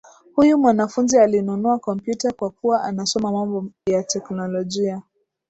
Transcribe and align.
Huyu 0.35 0.57
mwanafunzi 0.57 1.17
alinunua 1.19 1.79
kompyuta 1.79 2.31
kwa 2.31 2.49
kuwa 2.49 2.83
anasoma 2.83 3.31
mambo 3.31 3.67
ya 3.85 4.03
teknolojia. 4.03 5.01